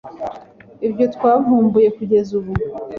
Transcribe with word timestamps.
ibyo 0.87 1.05
twavumbuye 1.15 1.89
kugeza 1.97 2.31
ubu 2.39 2.51